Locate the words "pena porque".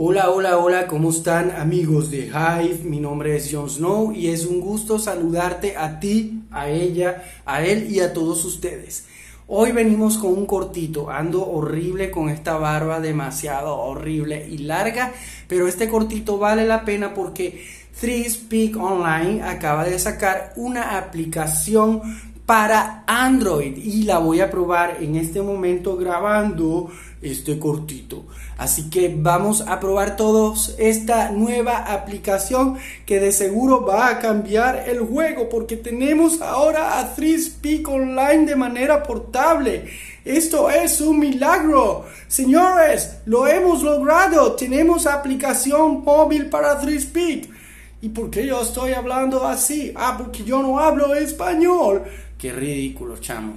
16.84-17.66